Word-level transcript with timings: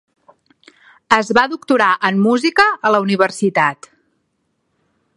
Es 1.17 1.29
va 1.39 1.43
doctorar 1.51 1.91
en 2.11 2.19
música 2.31 2.67
a 2.91 2.95
la 2.97 3.05
universitat. 3.07 3.93